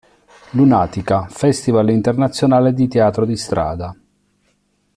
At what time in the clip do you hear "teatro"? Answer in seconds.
2.87-3.23